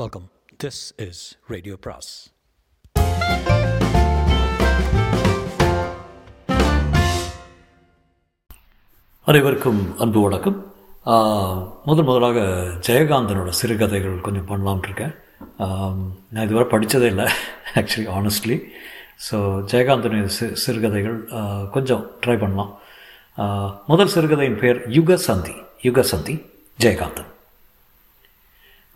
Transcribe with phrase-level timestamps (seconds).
[0.00, 0.26] Welcome
[0.62, 1.18] this is
[1.52, 2.10] radio பிராஸ்
[9.26, 10.56] அனைவருக்கும் அன்பு வணக்கம்.
[11.06, 11.18] முதன்
[11.88, 12.38] முதல் முதலாக
[12.86, 15.12] ஜெயகாந்தனோட சிறுகதைகள் கொஞ்சம் பண்ணலாம்னு இருக்கேன்.
[16.30, 17.26] நான் இதுவரை படித்ததே இல்லை
[17.82, 18.58] ஆக்சுவலி ஆனஸ்ட்லி
[19.26, 19.36] ஸோ
[19.72, 21.18] ஜெயகாந்தனின் சி சிறுகதைகள்
[21.76, 22.72] கொஞ்சம் ட்ரை பண்ணலாம்.
[23.92, 25.54] முதல் சிறுகதையின் பேர் யுக சந்தி
[25.88, 26.36] யுக சந்தி
[26.86, 27.30] ஜெயகாந்தன்.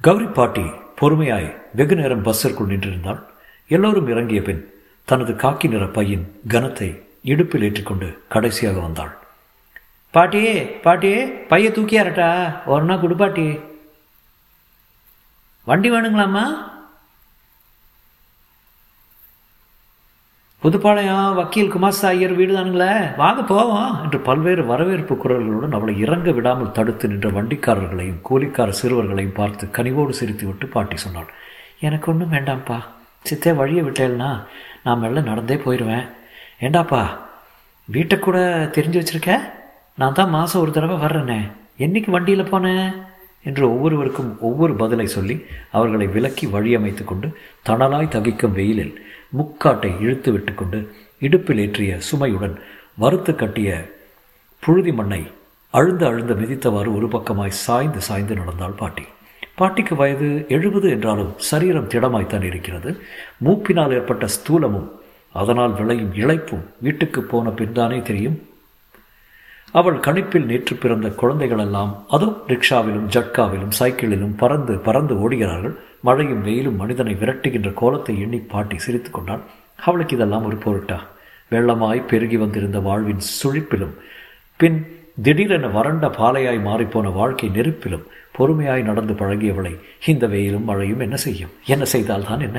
[0.06, 0.66] கௌரி பாட்டி
[1.00, 3.22] பொறுமையாய் வெகு நேரம் பஸ்ஸிற்குள் நின்றிருந்தாள்.
[3.68, 4.72] எல்லோரும் இறங்கிய பின்
[5.04, 9.16] தனது காக்கி நிற பையின் கனத்தை இடுப்பில் ஏற்றிக்கொண்டு கடைசியாக வந்தாள்.
[10.14, 12.58] பாட்டியே பாட்டி பைய தூக்கியாரட்டா?
[12.66, 13.58] ஒரு நாள் கொடு பாட்டி.
[15.64, 16.44] வண்டி வேணுங்களாம்மா?
[20.62, 23.90] புதுப்பாளையம் வக்கீல் குமாஸ்தா ஐயர் வீடு தானுங்களே வாங்க போவோம்.
[24.04, 30.66] என்று பல்வேறு வரவேற்பு குரல்களுடன் அவளை இறங்க விடாமல் தடுத்து நின்ற வண்டிக்காரர்களையும் கூலிக்கார சிறுவர்களையும் பார்த்து கனிவோடு சிரித்துவிட்டு
[30.74, 31.30] பாட்டி சொன்னாள்
[31.86, 32.78] எனக்கு ஒன்றும் வேண்டாம்ப்பா.
[33.28, 34.30] சித்தே வழியை விட்டேன்னா
[34.84, 36.06] நான் மெல்ல நடந்தே போயிடுவேன்
[36.66, 37.02] ஏண்டாப்பா
[37.88, 38.38] வீட்டை கூட
[38.76, 39.34] தெரிஞ்சு வச்சுருக்க?
[40.00, 41.40] நான் தான் மாதம் ஒரு தடவை வர்றேனே.
[41.84, 42.88] என்னைக்கு வண்டியில் போனேன்
[43.48, 45.36] என்று ஒவ்வொருவருக்கும் ஒவ்வொரு பதிலை சொல்லி
[45.76, 47.28] அவர்களை விலக்கி வழியமைத்து கொண்டு
[47.68, 48.94] தணலாய் தகிக்கும் வெயிலில்
[49.38, 52.56] முக்காட்டை இழுத்து விட்டுக்கொண்டு இடுப்பில் ஏற்றிய சுமையுடன்
[52.98, 53.94] வறுத்து கட்டிய
[54.58, 55.26] புழுதி மண்ணை
[55.70, 59.02] அழுந்த அழுந்த மிதித்தவாறு ஒரு பக்கமாய் சாய்ந்து சாய்ந்து நடந்தாள் பாட்டி.
[59.54, 63.00] பாட்டிக்கு வயது எழுபது என்றாலும் சரீரம் திடமாய்த்தான் இருக்கிறது.
[63.44, 64.88] மூப்பினால் ஏற்பட்ட ஸ்தூலமும்
[65.32, 68.48] அதனால் விளையும் இழைப்பும் வீட்டுக்கு போன பின்தானே தெரியும்.
[69.78, 75.74] அவள் கணிப்பில் நேற்று பிறந்த குழந்தைகளெல்லாம் அதுவும் ரிக்ஷாவிலும் ஜட்காவிலும் சைக்கிளிலும் பறந்து பறந்து ஓடுகிறார்கள்.
[76.00, 79.42] மழையும் வெயிலும் மனிதனை விரட்டுகின்ற கோலத்தை எண்ணி பாட்டி சிரித்து கொண்டான்
[79.76, 80.98] அவளுக்கு இதெல்லாம் ஒரு பொருட்டா?
[81.50, 83.94] வெள்ளமாய் பெருகி வந்திருந்த வாழ்வின் சுழிப்பிலும்
[84.60, 84.78] பின்
[85.22, 88.06] திடீரென வறண்ட பாலையாய் மாறிப்போன வாழ்க்கை நெருப்பிலும்
[88.38, 89.74] பொறுமையாய் நடந்து பழகியவளை
[90.06, 91.52] இந்த வெயிலும் மழையும் என்ன செய்யும்?
[91.66, 92.58] என்ன செய்தால்தான் என்ன?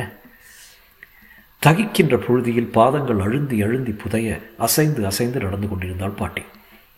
[1.62, 6.44] தகிக்கின்ற புழுதியில் பாதங்கள் அழுந்தி அழுந்தி புதைய அசைந்து அசைந்து நடந்து கொண்டிருந்தாள் பாட்டி.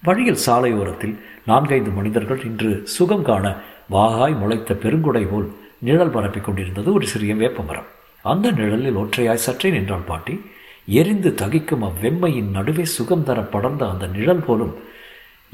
[0.04, 1.16] வழியில் சாலையோரத்தில்
[1.46, 3.56] நான்கைந்து மனிதர்கள் இன்று சுகம் காண
[3.92, 5.48] வாகாய் முளைத்த பெருங்குடை போல்
[5.80, 7.86] நிழல் பரப்பிக் கொண்டிருந்தது ஒரு சிறிய வேப்பமரம்.
[8.26, 10.42] அந்த நிழலில் ஒற்றையாய் சற்றே நின்றாள் பாட்டி.
[10.86, 14.74] எரிந்து தகிக்கும் அவ்வெம்மையின் நடுவே சுகம் தர படர்ந்த அந்த நிழல் போலும்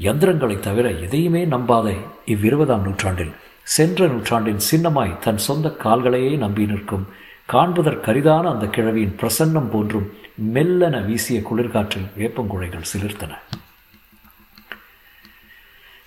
[0.00, 1.96] யந்திரங்களை தவிர எதையுமே நம்பாத
[2.26, 7.06] இவ்விருபதாம் நூற்றாண்டில் சென்ற நூற்றாண்டின் சின்னமாய் தன் சொந்த கால்களையே நம்பி நிற்கும்
[7.52, 10.10] காண்பதற்கரிதான அந்த கிழவியின் பிரசன்னம் போன்றும்
[10.54, 13.32] மெல்லென வீசிய குளிர்காற்றில் வேப்பங்குழைகள் சிலிர்த்தன.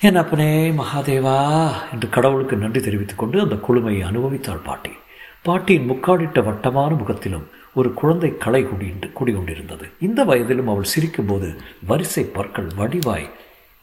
[0.02, 1.72] என் அப்பனே மகாதேவா?
[1.94, 4.90] என்று கடவுளுக்கு நன்றி தெரிவித்துக் கொண்டு அந்த குழுமையை அனுபவித்தாள் பாட்டி.
[5.44, 9.92] பாட்டியின் முக்காடிட்ட வட்டமான முகத்திலும் ஒரு குழந்தை களை குடி குடிகொண்டிருந்தது.
[10.00, 11.56] இந்த வயதிலும் அவள் சிரிக்கும்போது
[11.88, 13.30] வரிசை பற்கள் வடிவாய்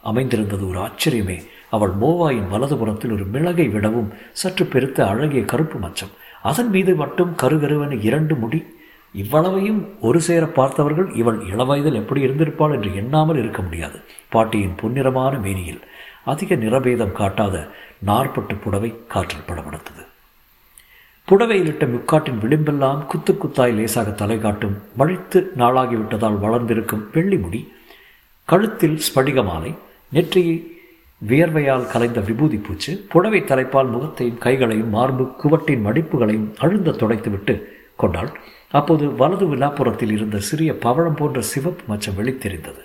[0.03, 0.69] அமைந்திருந்தது.
[0.69, 6.13] ஒரு ஆச்சரியமே அவள் மோவாயின் வலதுபுறத்தில் ஒரு மிளகை விடவும் சற்று பெருத்த அழகிய கருப்பு மச்சம்.
[6.43, 8.65] அதன் மீது மட்டும் கருகருவன இரண்டு முடி
[9.15, 13.99] இவ்வளவையும் ஒரு சேர பார்த்தவர்கள் இவள் இளவயதில் எப்படி இருந்திருப்பாள் என்று எண்ணாமல் இருக்க முடியாது.
[14.29, 15.81] பாட்டியின் பொன்னிறமான மேனியில்
[16.25, 17.57] அதிக நிறபேதம் காட்டாத
[18.09, 20.03] நாற்பட்டு புடவை காற்றில் படபடுத்தது
[21.29, 27.61] புடவையிலிட்ட முக்காட்டின் விளிம்பெல்லாம் குத்து குத்தாய் லேசாக தலை காட்டும் மழித்து நாளாகிவிட்டதால் வளர்ந்திருக்கும் வெள்ளி முடி
[28.45, 29.75] கழுத்தில் ஸ்படிக மாலை
[30.09, 30.57] நெற்றியை
[31.29, 37.57] வியர்வையால் கலைந்த விபூதி பூச்சு புடவை தலைப்பால் முகத்தையும் கைகளையும் மார்பு குவட்டின் மடிப்புகளையும் அழுந்த துடைத்துவிட்டு
[37.97, 38.31] கொண்டாள்.
[38.73, 42.83] அப்போது வலது விழாப்புறத்தில் இருந்த சிறிய பவழம் போன்ற சிவப்பு மச்சம் வெளித்தெரிந்தது.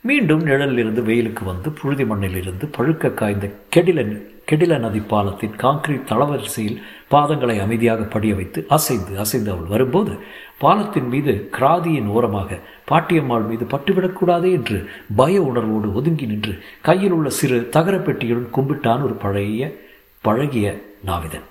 [0.00, 6.78] மீண்டும் நிழலிலிருந்து வெயிலுக்கு வந்து புழுதி மண்ணிலிருந்து பழுக்க காய்ந்த கெடில கெடில நதி பாலத்தின் காங்கிரீட் தளவரிசையில்
[7.10, 10.18] பாதங்களை அமைதியாக படிய வைத்து அசைந்து அசைந்து அவள் வரும்போது
[10.58, 17.68] பாலத்தின் மீது கிராதியின் ஓரமாக பாட்டியம்மாள் மீது பட்டுவிடக்கூடாதே என்று பய உணர்வோடு ஒதுங்கி நின்று கையில் உள்ள சிறு
[17.72, 19.76] தகரப்பெட்டியுடன் கும்பிட்டான் ஒரு பழைய
[20.20, 21.46] பழகிய நாவிதன்.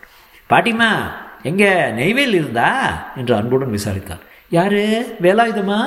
[0.49, 0.91] பாட்டிமா
[1.43, 3.03] எங்கே நெய்வேல் இருந்தா?
[3.15, 4.19] என்று அன்புடன் விசாரித்தான்
[4.49, 5.15] யாரு?
[5.21, 5.81] வேலாயுதமா?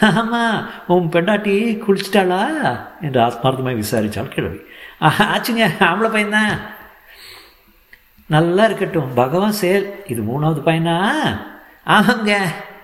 [0.00, 2.78] ஆமா உன் பெண்டாட்டி குளிச்சிட்டாளா?
[3.00, 4.60] என்று ஆத்மார்த்தமாக விசாரித்தாள் கிழவி.
[5.00, 6.58] ஆச்சுங்க ஆம்பளை பையன்தான்.
[8.26, 10.04] நல்லா இருக்கட்டும் பகவான் செயல்.
[10.06, 11.18] இது மூணாவது பையனா?
[11.86, 12.36] ஆமாங்க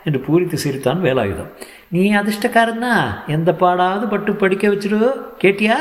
[0.04, 1.50] என்று பூரித்து சிரித்தான் வேலாயுதம்.
[1.88, 5.76] நீ அதிர்ஷ்டக்காரன் தான் எந்த பாடாவது பட்டு படிக்க வச்சிரு கேட்டியா?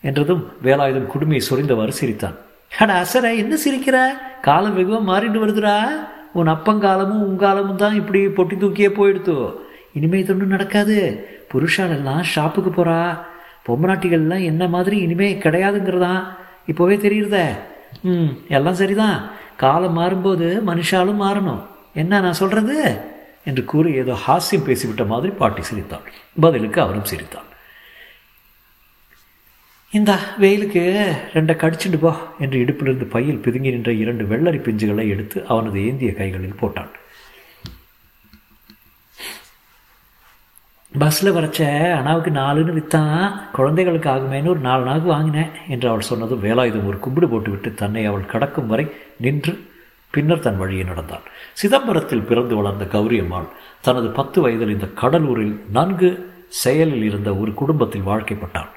[0.00, 2.36] என்றதும் வேலாயுதம் குடுமையை சொரிந்தவாறு சிரித்தான்.
[2.78, 4.06] அட அசர என்ன சிரிக்கிற?
[4.42, 5.88] காலம் வெகுவாக மாறிட்டு வருதுடா.
[6.32, 9.54] உன் அப்பங்காலமும் உங்காலமும் தான் இப்படி பொட்டி தூக்கியே போயிடுத்து.
[9.92, 11.28] இனிமே இது ஒன்றும் நடக்காது.
[11.52, 13.18] புருஷாலெல்லாம் ஷாப்புக்கு போகிறா
[13.66, 16.22] பொம்மநாட்டிகள்லாம் என்ன மாதிரி இனிமே கிடையாதுங்கிறதான்.
[16.66, 17.38] இப்போவே தெரியுறத.
[18.02, 19.18] ம் எல்லாம் சரிதான்.
[19.56, 21.62] காலம் மாறும்போது மனுஷாலும் மாறணும்.
[21.94, 23.00] என்ன நான் சொல்கிறது
[23.44, 26.12] என்று கூறி ஏதோ ஹாஸ்யம் பேசிவிட்ட மாதிரி பாட்டி சிரித்தாள்.
[26.40, 27.48] பதிலுக்கு அவரும் சிரித்தான்
[29.92, 30.82] இந்த வெயிலுக்கு
[31.34, 32.10] ரெண்டை கடிச்சுட்டு போ
[32.44, 36.92] என்று இடுப்பிலிருந்து பையில் பிதுங்கி நின்ற இரண்டு வெள்ளரி பிஞ்சுகளை எடுத்து அவனது ஏந்திய கைகளில் போட்டான்.
[40.92, 41.60] பஸ்ஸில் வரைச்ச
[41.96, 47.28] அண்ணாவுக்கு நாலுன்னு விற்றான் குழந்தைகளுக்கு ஆகுமேனு ஒரு நாலு நாளுக்கு வாங்கினேன் என்று அவள் சொன்னதும் வேலாயுதம் ஒரு கும்பிடு
[47.28, 48.86] போட்டுவிட்டு தன்னை அவள் கடக்கும் வரை
[49.16, 49.54] நின்று
[50.14, 51.28] பின்னர் தன் வழியை நடந்தாள்
[51.62, 56.10] சிதம்பரத்தில் பிறந்து வளர்ந்த கௌரி அம்மாள் தனது பத்து வயதில் இந்த கடலூரில் நன்கு
[56.64, 58.70] செயலில் இருந்த ஒரு குடும்பத்தில் வாழ்க்கைப்பட்டாள்.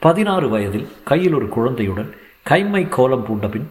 [0.00, 2.10] பதினாறு வயதில் கையில் ஒரு குழந்தையுடன்
[2.50, 3.68] கைமை கோலம் பூண்டபின்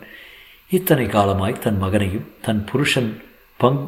[0.69, 3.09] இத்தனை காலமாய் தன் மகனையும் தன் புருஷன்
[3.59, 3.81] பங்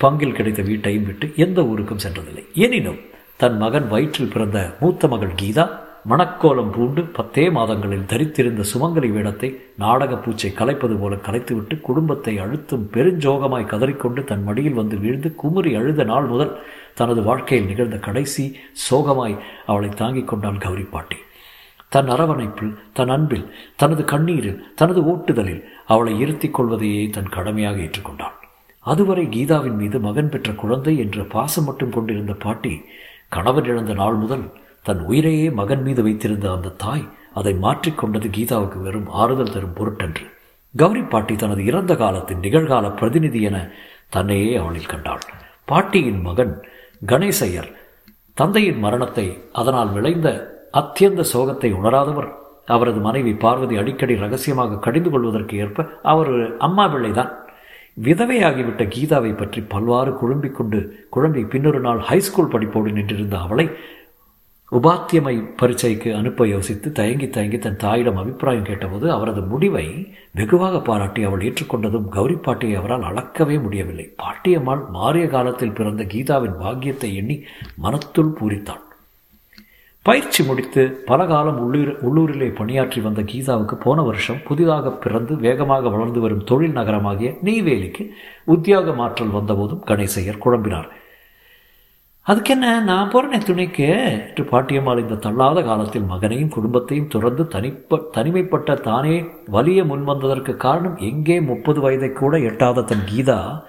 [0.00, 2.44] பங்கில் கிடைத்த வீட்டையும் விட்டு எந்த ஊருக்கும் சென்றதில்லை.
[2.64, 3.00] எனினும்
[3.36, 5.64] தன் மகன் வயிற்றில் பிறந்த மூத்த மகள் கீதா
[6.10, 13.70] மணக்கோலம் பூண்டு பத்தே மாதங்களில் தரித்திருந்த சுமங்கலி வேடத்தை நாடக பூச்சை கலைப்பது போல கலைத்துவிட்டு குடும்பத்தை அழுத்தும் பெருஞ்சோகமாய்
[13.72, 16.52] கதறிக்கொண்டு தன் மடியில் வந்து வீழ்ந்து குமுறி அழுத நாள் முதல்
[16.94, 18.56] தனது வாழ்க்கையில் நிகழ்ந்த கடைசி
[18.88, 21.16] சோகமாய் அவளை தாங்கிக் கொண்டாள் கௌரி பாட்டி.
[21.94, 23.46] தன் அரவணைப்பில் தன் அன்பில்
[23.80, 25.62] தனது கண்ணீரில் தனது ஓட்டுதலில்
[25.92, 28.36] அவளை இருத்திக் கொள்வதையே தன் கடமையாக ஏற்றுக்கொண்டாள்.
[28.86, 32.72] அதுவரை கீதாவின் மீது மகன் பெற்ற குழந்தை என்ற பாசம் மட்டும் கொண்டிருந்த பாட்டி
[33.28, 34.46] கணவன் இழந்த நாள் முதல்
[34.82, 37.04] தன் உயிரையே மகன் மீது வைத்திருந்த அந்த தாய்
[37.38, 40.26] அதை மாற்றிக்கொண்டது கீதாவுக்கு வெறும் ஆறுதல் தரும் பொருட்டன்று.
[40.74, 43.56] கௌரி பாட்டி தனது இறந்த காலத்தின் நிகழ்கால பிரதிநிதி என
[44.08, 45.24] தன்னையே அவளில் கண்டாள்.
[45.70, 46.54] பாட்டியின் மகன்
[47.06, 47.70] கணேசையர்
[48.36, 50.28] தந்தையின் மரணத்தை அதனால் விளைந்த
[50.80, 52.30] அத்தியந்த சோகத்தை உணராதவர்.
[52.74, 56.32] அவரது மனைவி பார்வதி அடிக்கடி ரகசியமாக கடிந்து கொள்வதற்கு ஏற்ப அவர்
[56.66, 57.32] அம்மா பிள்ளைதான்.
[58.06, 60.78] விதவையாகிவிட்ட கீதாவை பற்றி பல்வாறு குழம்பிக் கொண்டு
[61.16, 63.66] குழம்பி பின்னொரு நாள் ஹைஸ்கூல் படிப்போடு நின்றிருந்த அவளை
[64.72, 69.84] உபாத்தியமை பரீட்சைக்கு அனுப்ப யோசித்து தயங்கி தயங்கி தன் தாயிடம் அபிப்பிராயம் கேட்டபோது அவரது முடிவை
[70.38, 74.06] வெகுவாக பாராட்டி அவள் ஏற்றுக்கொண்டதும் கௌரி பாட்டியை அவரால் அளக்கவே முடியவில்லை.
[74.22, 77.38] பாட்டியம்மாள் மாறிய காலத்தில் பிறந்த கீதாவின் பாக்கியத்தை எண்ணி
[77.82, 78.83] மனத்துள் பூரித்தாள்.
[80.06, 86.20] பயிற்சி முடித்து பல காலம் உள்ளூர் உள்ளூரிலே பணியாற்றி வந்த கீதாவுக்கு போன வருஷம் புதிதாக பிறந்து வேகமாக வளர்ந்து
[86.20, 88.10] வரும் தொழில் நகரமாகிய நெய்வேலிக்கு
[88.44, 90.88] உத்தியோக மாற்றல் வந்தபோதும் கணேசையர் குழம்பினார்.
[92.26, 99.24] அதுக்கென்ன நான் போகிறேன் துணைக்கு என்று பாட்டியம்மாள் இந்த தள்ளாத காலத்தில் மகனையும் குடும்பத்தையும் துறந்து தனிப்ப தனிமைப்பட்ட தானே
[99.46, 103.62] வலிய முன்வந்ததற்கு காரணம் எங்கே முப்பது வயதை கூட எட்டாத தன் கீதா?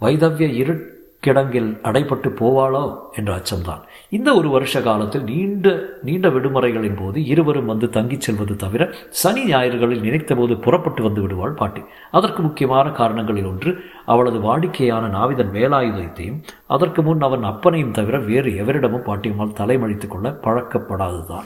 [0.00, 3.80] வைதவ்ய இரு கிடங்கில் அடைப்பட்டு போவாளோ என்ற அச்சம்தான்.
[4.08, 10.00] இந்த ஒரு வருஷ காலத்தில் நீண்ட நீண்ட விடுமுறைகளின் போது இருவரும் வந்து தங்கிச் செல்வது தவிர சனி ஞாயிறுகளில்
[10.00, 11.82] நினைத்தபோது புறப்பட்டு வந்து விடுவாள் பாட்டி.
[12.10, 19.06] அதற்கு முக்கியமான காரணங்களில் ஒன்று அவளது வாடிக்கையான நாவிதன் வேலாயுதத்தையும் அதற்கு முன் அவன் அப்பனையும் தவிர வேறு எவரிடமும்
[19.06, 21.44] பாட்டியம்மாள் தலைமழித்துக் கொள்ள பழக்கப்படாதுதான்.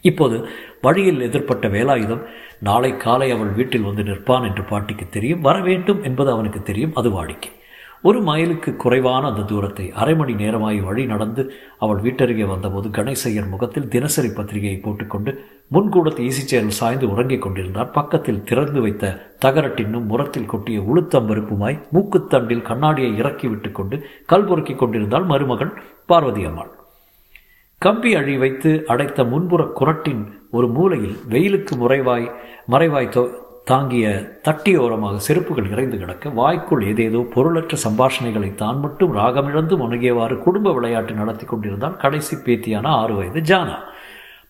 [0.00, 0.48] இப்போது
[0.80, 2.22] வழியில் எதிர்ப்பட்ட வேலாயுதம்
[2.60, 7.10] நாளை காலை அவள் வீட்டில் வந்து நிற்பான் என்று பாட்டிக்கு தெரியும் வர வேண்டும் என்பது அவனுக்கு தெரியும் அது
[7.10, 7.52] வாடிக்கை.
[8.02, 13.88] ஒரு மைலுக்கு குறைவான அந்த தூரத்தை அரை மணி நேரமாய் வழி நடந்து அவள் வீட்டருகே வந்தபோது கணேசையர் முகத்தில்
[13.88, 15.32] தினசரி பத்திரிகையை போட்டுக்கொண்டு
[15.74, 17.90] முன்கூடத்து ஈசிச்சேரில் சாய்ந்து உறங்கிக் கொண்டிருந்தார்.
[17.90, 19.14] பக்கத்தில் திறந்து வைத்த
[19.44, 25.72] தகரட்டின்னும் முரத்தில் கொட்டிய உளுத்தம்பருப்புமாய் மூக்குத்தண்டில் கண்ணாடியை இறக்கி விட்டு கொண்டு கல் பொறுக்கிக் கொண்டிருந்தாள் மருமகள்
[26.06, 26.72] பார்வதி அம்மாள்.
[27.78, 32.30] கம்பி அழி வைத்து அடைத்த முன்புற குரட்டின் ஒரு மூலையில் வெயிலுக்கு முறைவாய்
[32.66, 33.12] மறைவாய்
[33.66, 34.06] தாங்கிய
[34.46, 41.46] தட்டியோரமாக செருப்புகள் நிறைந்து கிடக்க வாய்க்குள் ஏதேதோ பொருளற்ற சம்பாஷணைகளை தான் மட்டும் ராகமிழந்து முனகியவாறு குடும்ப விளையாட்டு நடத்தி
[41.46, 43.76] கொண்டிருந்தான் கடைசி பேத்தியான ஆறு வயது ஜானா.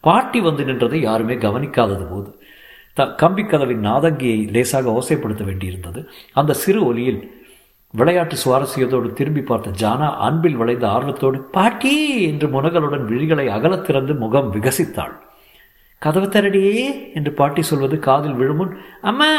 [0.04, 2.28] பாட்டி வந்து நின்றதை யாருமே கவனிக்காதது போது
[2.96, 6.00] த கம்பி கதவின் நாதங்கியை லேசாக ஓசைப்படுத்த வேண்டியிருந்தது.
[6.34, 7.20] அந்த சிறு ஒலியில்
[7.94, 11.94] விளையாட்டு சுவாரஸ்யத்தோடு திரும்பி பார்த்த ஜானா அன்பில் விளைந்த ஆர்வத்தோடு பாட்டி!
[12.30, 15.14] என்று முனகளுடன் விழிகளை அகலத்திறந்து முகம் விகசித்தாள்.
[16.06, 16.86] கதவை தரடியே
[17.18, 18.72] என்று பாட்டி சொல்வது காதில் விழுமுன்
[19.10, 19.30] அம்மா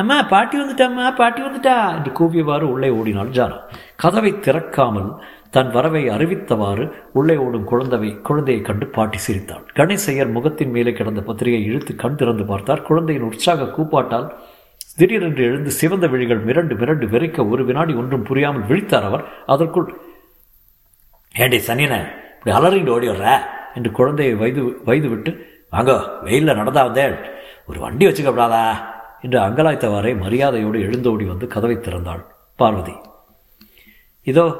[0.00, 3.58] அம்மா பாட்டி வந்துட்டாம்மா பாட்டி வந்துட்டா என்று கூவியவாறு உள்ளே ஓடினாள் ஜானா.
[4.02, 5.10] கதவை திறக்காமல்
[5.56, 6.84] தன் வரவை அறிவித்தவாறு
[7.18, 9.62] உள்ளே ஓடும் குழந்தை குழந்தையை கண்டு பாட்டி சிரித்தாள்.
[9.78, 12.82] கணேசையர் முகத்தின் மேலே கிடந்த பத்திரிகை இழுத்து கண் திறந்து பார்த்தார்.
[12.88, 14.26] குழந்தையின் உற்சாக கூப்பாட்டால்
[15.00, 19.24] திடீரென்று எழுந்து சிவந்த விழிகள் மிரண்டு மிரண்டு வெறிக்க ஒரு வினாடி ஒன்றும் புரியாமல் விழித்தார் அவர்.
[19.46, 19.88] அதற்குள்
[21.34, 21.94] ஏண்டே சனியன
[22.34, 23.28] இப்படி அலறிண்டு ஓடி வர்ற
[23.76, 25.32] என்று குழந்தையை வயது வயது விட்டு
[25.70, 27.16] வாங்க வெயிலில் நடந்தா வந்தேன்
[27.66, 28.62] ஒரு வண்டி வச்சுக்கப்படாதா?
[29.20, 32.22] என்று அங்கலாய்த்தவாறே மரியாதையோடு எழுந்தோடி வந்து கதவை திறந்தாள்
[32.56, 32.94] பார்வதி.
[34.22, 34.56] இதோ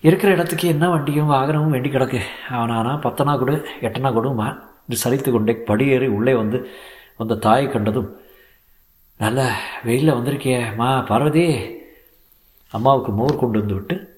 [0.00, 2.20] இருக்கிற இடத்துக்கு என்ன வண்டியும் வாகனமும் வேண்டி கிடக்கு.
[2.48, 4.48] அவனானா பத்தனா கொடு எட்டனா கொடுமா?
[4.84, 6.70] என்று சரித்து கொண்டே படியேறி உள்ளே வந்து
[7.16, 8.20] வந்த தாயை கண்டதும்
[9.16, 9.50] நல்ல
[9.84, 11.44] வெயிலில் வந்திருக்கியம்மா பார்வதி.
[12.68, 14.15] அம்மாவுக்கு மோர் கொண்டு வந்து விட்டு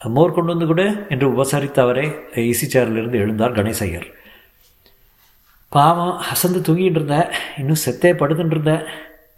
[0.00, 4.06] மோர் கொண்டு வந்து கொடு என்று உபசரித்த அவரே ஈசி சேரிலிருந்து எழுந்தார் கணேசையர்
[5.68, 8.86] பாவம் அசந்து தூங்கிட்டு இருந்த இன்னும் செத்தே படுத்துட்டு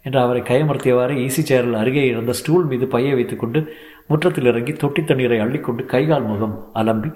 [0.01, 3.75] என்று அவரை கையமர்த்தியவாறு ஈசி சேரில் அருகே இருந்த ஸ்டூல் மீது பையை வைத்துக்கொண்டு
[4.07, 7.11] முற்றத்தில் இறங்கி தொட்டி தண்ணீரை அள்ளிக்கொண்டு கைகால் முகம் அலம்பி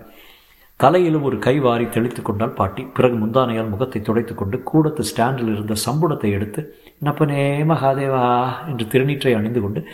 [0.75, 2.83] தலையிலும் ஒரு கை வாரி தெளித்து கொண்டால் பாட்டி.
[2.83, 6.75] பிறகு முந்தானையால் முகத்தை துடைத்துக்கொண்டு கூடத்து ஸ்டாண்டில் இருந்த சம்புடத்தை எடுத்து
[7.05, 9.87] நப்பனே மகாதேவா என்று திருநீற்றை அணிந்து கொண்டு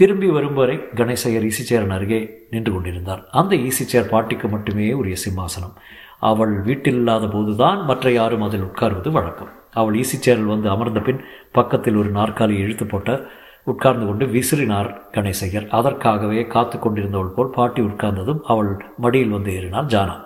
[0.00, 3.22] திரும்பி வரும் வரை கணேசையர் ஈசிச்சேரன் அருகே நின்று கொண்டிருந்தார்.
[3.30, 5.74] அந்த ஈசிச்சேர் பாட்டிக்கு மட்டுமே உரிய சிம்மாசனம்.
[6.20, 9.50] அவள் வீட்டில் இல்லாத போதுதான் மற்ற யாரும் அதில் உட்கார்வது வழக்கம்.
[9.72, 11.20] அவள் ஈசிச்சேரில் வந்து அமர்ந்த பின்
[11.52, 13.26] பக்கத்தில் ஒரு நாற்காலி இழுத்து போட்ட
[13.64, 15.68] உட்கார்ந்து கொண்டு விசிறினார் கணேசையர்.
[15.68, 20.16] அதற்காகவே காத்து கொண்டிருந்தவள் போல் பாட்டி உட்கார்ந்ததும் அவள் மடியில் வந்து ஏறினார் ஜானா.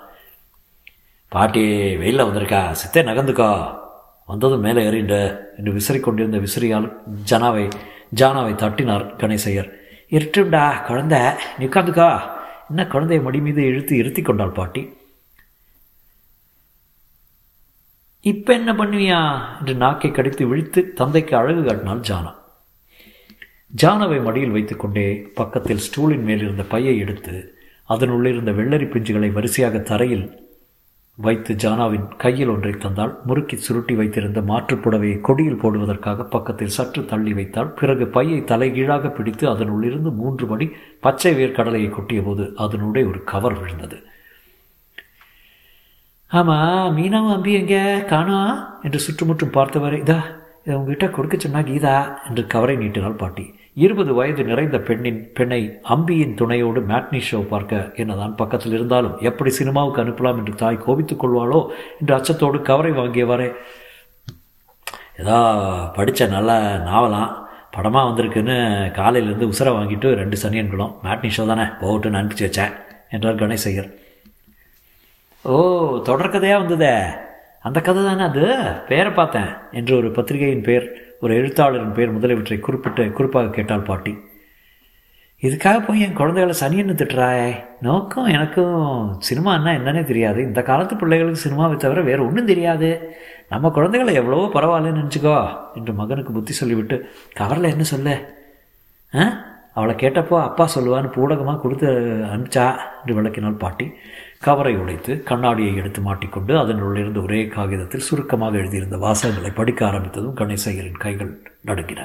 [1.28, 1.64] பாட்டி
[1.96, 2.70] வெயிலில் வந்திருக்கா?
[2.70, 3.50] சித்தே நகர்ந்துக்கா.
[4.26, 5.20] வந்ததும் மேலே ஏறிண்டு.
[5.58, 6.88] என்று விசிறி கொண்டிருந்த விசிறியால்
[7.30, 7.70] ஜனாவை
[8.14, 9.70] ஜானாவை தட்டினார் கணேசையர்.
[10.10, 11.34] இருட்டுண்டா குழந்த.
[11.58, 12.20] நீ உட்காந்துக்கா
[12.68, 14.92] என்ன குழந்தைய மடி மீது இழுத்து இருத்தி கொண்டாள் பாட்டி.
[18.20, 19.40] இப்போ என்ன பண்ணுவியா?
[19.58, 22.34] என்று நாக்கை கடித்து விழித்து தந்தைக்கு அழகு காட்டினாள் ஜானா.
[23.82, 27.54] ஜானவை மடியில் வைத்துக்கொண்டே பக்கத்தில் ஸ்டூலின் மேல் இருந்த பையை எடுத்து
[27.88, 30.43] அதனுள்ளிருந்த வெள்ளரி பிஞ்சுகளை வரிசையாக தரையில்
[31.18, 37.68] வைத்து ஜானாவின் கையில் ஒன்றை தந்தால் முறுக்கி சுருட்டி வைத்திருந்த மாற்றுப்புடவையை கொடியில் போடுவதற்காக பக்கத்தில் சற்று தள்ளி வைத்தால்
[37.68, 44.02] பிறகு பையை தலைகீழாக பிடித்து அதனுள்ளிருந்து மூன்று மணி பச்சை வேர்க்கடலையை கொட்டிய போது அதனுடைய ஒரு கவர் விழுந்தது.
[46.26, 48.04] ஆமாம் மீனாவும் அம்பி எங்கே?
[48.04, 48.38] காணா?
[48.82, 50.18] என்று சுற்றுமுற்றும் பார்த்தவரை இதா
[50.64, 53.54] இதை உங்ககிட்ட கொடுக்க சொன்னா கீதா என்று கவரை நீட்டினாள் பாட்டி.
[53.76, 60.02] இருபது வயது நிறைந்த பெண்ணின் பெண்ணை அம்பியின் துணையோடு மேட்னி ஷோ பார்க்க என்னதான் பக்கத்தில் இருந்தாலும் எப்படி சினிமாவுக்கு
[60.02, 61.60] அனுப்பலாம் என்று தாய் கோபித்துக் கொள்வாளோ
[62.00, 63.52] என்று அச்சத்தோடு கவரை வாங்கியவாறே
[65.16, 65.38] ஏதோ
[65.96, 66.52] படித்த நல்ல
[66.86, 67.32] நாவலாம்
[67.70, 68.56] படமாக வந்திருக்குன்னு
[68.94, 72.74] காலையிலேருந்து உசரை வாங்கிட்டு ரெண்டு சனியன்களும் மேட்னி ஷோ தானே போகட்டுன்னு அனுப்பிச்சி வச்சேன்
[73.10, 73.90] என்றார் கணேசையர்.
[75.44, 75.54] ஓ
[76.06, 76.94] தொடர்கதையாக வந்ததே?
[77.62, 78.44] அந்த கதை தானே அது?
[78.88, 80.86] பேரை பார்த்தேன் என்று ஒரு பத்திரிகையின் பேர்
[81.24, 84.12] ஒரு எழுத்தாளரின் பேர் முதலியவற்றை குறிப்பிட்டு குறிப்பாக கேட்டால் பாட்டி
[85.42, 87.64] இதுக்காக போய் என் குழந்தைகளை சனியன்னு திட்டுறாய்?
[87.80, 90.42] நோக்கம் எனக்கும் சினிமான்னா என்னன்னே தெரியாது.
[90.42, 93.16] இந்த காலத்து பிள்ளைகளுக்கு சினிமாவை தவிர வேறு ஒன்றும் தெரியாது.
[93.48, 98.20] நம்ம குழந்தைகளை எவ்வளவோ பரவாயில்லன்னு நினச்சிக்கோ என்று மகனுக்கு புத்தி சொல்லிவிட்டு கவரில் என்ன சொல்ல?
[99.14, 99.44] ஆ?
[99.74, 101.86] அவளை கேட்டப்போ அப்பா சொல்லுவான்னு பூடகமாக கொடுத்து
[102.34, 102.78] அனுப்பிச்சா?
[103.00, 103.92] என்று விளக்கினாள் பாட்டி.
[104.46, 111.30] கவரை உடைத்து கண்ணாடியை எடுத்து மாட்டிக்கொண்டு அதனுள்ளிருந்து ஒரே காகிதத்தில் சுருக்கமாக எழுதியிருந்த வாசகங்களை படிக்க ஆரம்பித்ததும் கணேசையரின் கைகள்
[111.66, 112.00] நடுங்கின.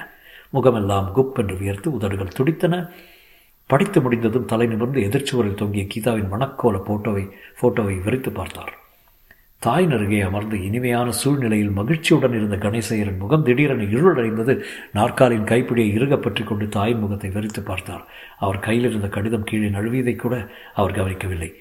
[0.49, 2.75] முகமெல்லாம் குப் என்று வியர்த்து உதடுகள் துடித்தன.
[3.65, 7.25] படித்து முடிந்ததும் தலை நிமிர்ந்து எதிர்ச்சுவரில் தொங்கிய கீதாவின் மணக்கோல போட்டோவை
[7.61, 8.73] போட்டோவை விரித்து பார்த்தார்.
[9.59, 14.53] தாய் நருகே அமர்ந்து இனிமையான சூழ்நிலையில் மகிழ்ச்சியுடன் இருந்த கணேசையரின் முகம் திடீரென இருளடைந்தது.
[14.93, 18.05] நாற்காலின் கைப்பிடியை இறுக பற்றி கொண்டு தாயின் முகத்தை வெறித்து பார்த்தார்.
[18.39, 21.51] அவர் கையில் இருந்த கடிதம் கீழே நழுவியதை கூட அவர் கவனிக்கவில்லை.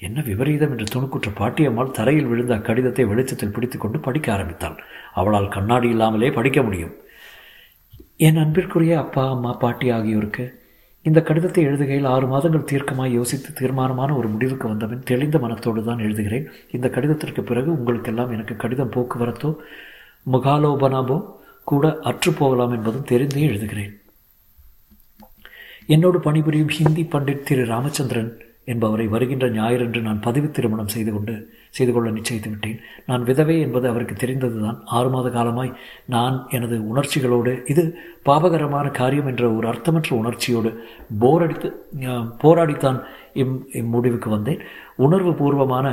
[0.00, 4.76] என்ன விபரீதம் என்று துணுக்குற்ற பாட்டியம்மாள் தரையில் விழுந்த அக்கடிதத்தை வெளிச்சத்தில் பிடித்துக்கொண்டு படிக்க ஆரம்பித்தாள்.
[5.20, 6.94] அவளால் கண்ணாடி இல்லாமலே படிக்க முடியும்.
[8.26, 10.44] என் அன்பிற்குரிய அப்பா அம்மா பாட்டி ஆகியோருக்கு
[11.06, 16.46] இந்த கடிதத்தை எழுதுகையில் ஆறு மாதங்கள் தீர்க்கமாய் யோசித்து தீர்மானமான ஒரு முடிவுக்கு வந்தவன் தெளிந்த மனத்தோடு தான் எழுதுகிறேன்.
[16.76, 19.50] இந்த கடிதத்திற்கு பிறகு உங்களுக்கெல்லாம் எனக்கு கடிதம் போக்குவரத்தோ
[20.32, 21.18] முகாலோபனாபோ
[21.64, 23.94] கூட அற்று போகலாம் என்பதும் தெரிந்தே எழுதுகிறேன்.
[25.94, 27.64] என்னோடு பணிபுரியும் ஹிந்தி பண்டிட் திரு.
[27.74, 28.32] ராமச்சந்திரன்
[28.72, 31.34] என்பவரை வருகின்ற ஞாயிறன்று நான் பதவி திருமணம் செய்து கொண்டு
[31.76, 32.78] செய்து கொள்ள நிச்சயித்து விட்டேன்.
[33.08, 34.78] நான் விதவை என்பது அவருக்கு தெரிந்ததுதான்.
[34.96, 35.72] ஆறு மாத காலமாய்
[36.14, 37.84] நான் எனது உணர்ச்சிகளோடு இது
[38.28, 40.72] பாபகரமான காரியம் என்ற ஒரு அர்த்தமற்ற உணர்ச்சியோடு
[41.24, 41.70] போரடித்து
[42.44, 43.00] போராடித்தான்
[43.44, 44.62] இம் இம்முடிவுக்கு வந்தேன்.
[45.06, 45.86] உணர்வு பூர்வமான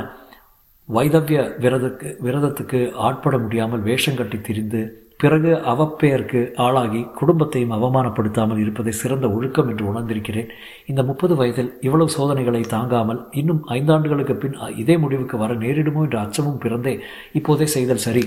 [0.88, 4.80] வைதவிய விரதக்கு விரதத்துக்கு ஆட்பட முடியாமல் வேஷம் கட்டி திரிந்து
[5.20, 10.48] பிறகு அவப்பெயருக்கு ஆளாகி குடும்பத்தையும் அவமானப்படுத்தாமல் இருப்பதை சிறந்த ஒழுக்கம் என்று உணர்ந்திருக்கிறேன்.
[10.86, 16.58] இந்த முப்பது வயதில் இவ்வளவு சோதனைகளை தாங்காமல் இன்னும் ஐந்தாண்டுகளுக்கு பின் இதே முடிவுக்கு வர நேரிடுமோ என்ற அச்சமும்
[16.58, 17.00] பிறந்தே
[17.32, 18.24] இப்போதே செய்தல் சரி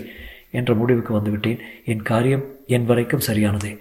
[0.52, 1.60] என்ற முடிவுக்கு வந்துவிட்டேன்.
[1.86, 3.74] என் காரியம் என் வரைக்கும் சரியானதே.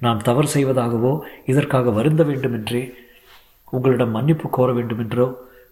[0.00, 2.94] நான் தவறு செய்வதாகவோ இதற்காக வருந்த வேண்டுமென்றே
[3.70, 5.26] உங்களிடம் மன்னிப்பு கோர வேண்டுமென்றோ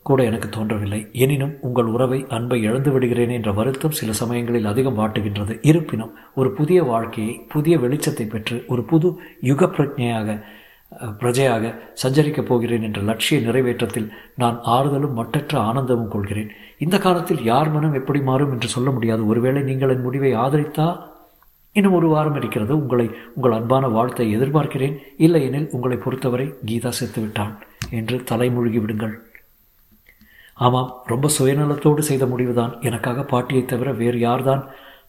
[0.08, 0.98] கூட எனக்கு தோன்றவில்லை.
[1.24, 5.54] எனினும் உங்கள் உறவை அன்பை இழந்து விடுகிறேன் என்ற வருத்தம் சில சமயங்களில் அதிகம் வாட்டுகின்றது.
[5.70, 9.10] இருப்பினும் ஒரு புதிய வாழ்க்கையை புதிய வெளிச்சத்தை பெற்று ஒரு புது
[9.50, 10.36] யுக பிரஜையாக
[11.20, 11.70] பிரஜையாக
[12.02, 14.08] சஞ்சரிக்கப் போகிறேன் என்ற லட்சிய நிறைவேற்றத்தில்
[14.42, 16.50] நான் ஆறுதலும் மட்டற்ற ஆனந்தமும் கொள்கிறேன்.
[16.84, 19.22] இந்த காலத்தில் யார் மனம் எப்படி மாறும் என்று சொல்ல முடியாது.
[19.26, 20.86] ஒருவேளை நீங்கள் என் முடிவை ஆதரித்தா?
[21.76, 22.72] இன்னும் ஒரு வாரம் இருக்கிறது.
[22.82, 24.96] உங்களை உங்கள் அன்பான வாழ்த்தை எதிர்பார்க்கிறேன்.
[25.26, 27.54] இல்லையெனில் உங்களை பொறுத்தவரை கீதா செத்துவிட்டான்
[27.98, 29.14] என்று தலைமொழிகி விடுங்கள்.
[30.54, 32.72] ஆமாம் ரொம்ப சுயநலத்தோடு செய்த முடிவுதான்.
[32.80, 34.62] எனக்காக பாட்டியை தவிர வேறு யார்தான்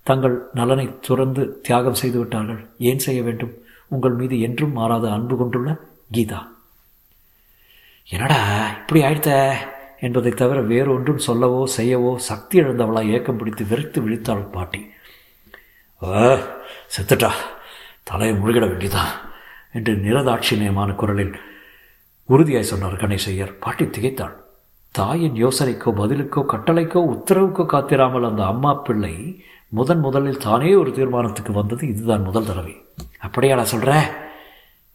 [0.03, 2.61] தங்கள் நலனை துறந்து தியாகம் செய்து விட்டார்கள்.
[2.89, 3.53] ஏன் செய்ய வேண்டும்?
[3.87, 5.69] உங்கள் மீது என்றும் மாறாத அன்பு கொண்டுள்ள
[6.15, 6.39] கீதா.
[8.09, 8.39] என்னடா
[8.79, 9.31] இப்படி ஆயிடுத்த?
[9.99, 14.81] என்பதை தவிர வேறொன்றும் சொல்லவோ செய்யவோ சக்தி இழந்தவளாக ஏக்கம் பிடித்து வெறுத்து விழித்தாள் பாட்டி.
[16.95, 17.31] செத்துட்டா.
[18.03, 19.13] தலையை முழுகிட வேண்டியதான்
[19.77, 21.35] என்று நிரதாட்சிணியமான குரலில்
[22.29, 24.35] உறுதியாய் சொன்னார் கணேசையர் பாட்டி திகைத்தாள்.
[24.97, 29.13] தாயின் யோசனைக்கோ பதிலுக்கோ கட்டளைக்கோ உத்தரவுக்கோ காத்திராமல் அந்த அம்மா பிள்ளை
[29.71, 32.75] முதன் முதலில் தானே ஒரு தீர்மானத்துக்கு வந்தது இதுதான் முதல் தடவை.
[33.19, 33.93] அப்படியா நான் சொல்கிற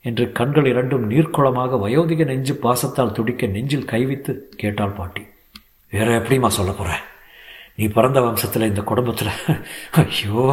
[0.04, 5.22] என்று கண்கள் இரண்டும் நீர்க்குளமாக வயோதிக நெஞ்சு பாசத்தால் துடிக்க நெஞ்சில் கைவித்து கேட்டாள் பாட்டி.
[5.92, 6.90] வேற எப்படிமா சொல்ல போகிற
[7.78, 9.32] நீ பிறந்த வம்சத்தில் இந்த குடும்பத்தில்.
[10.02, 10.44] ஐயோ